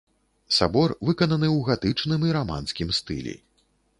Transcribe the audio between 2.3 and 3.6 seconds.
раманскім стылі.